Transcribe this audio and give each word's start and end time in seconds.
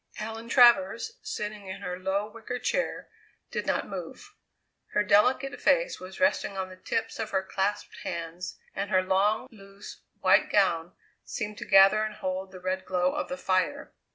Helen 0.15 0.49
Travers, 0.49 1.19
sitting 1.21 1.67
in 1.67 1.81
her 1.81 1.99
low 1.99 2.27
wicker 2.27 2.57
chair, 2.57 3.07
did 3.51 3.67
not 3.67 3.87
move. 3.87 4.33
Her 4.93 5.03
delicate 5.03 5.61
face 5.61 5.99
was 5.99 6.19
resting 6.19 6.57
on 6.57 6.69
the 6.69 6.75
tips 6.75 7.19
of 7.19 7.29
her 7.29 7.43
clasped 7.43 7.97
hands, 8.01 8.57
and 8.73 8.89
her 8.89 9.03
long, 9.03 9.47
loose, 9.51 10.01
white 10.19 10.49
gown 10.51 10.93
seemed 11.23 11.59
to 11.59 11.65
gather 11.65 12.03
and 12.03 12.15
hold 12.15 12.51
the 12.51 12.59
red 12.59 12.83
glow 12.83 13.11
of 13.13 13.29
the 13.29 13.37
fire. 13.37 13.93